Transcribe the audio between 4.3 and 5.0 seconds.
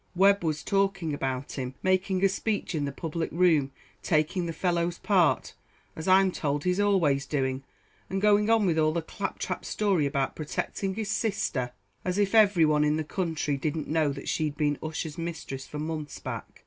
the fellow's